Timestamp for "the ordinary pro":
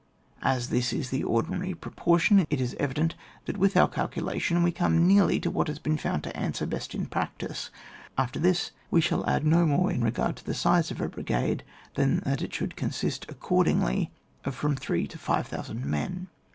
1.11-1.91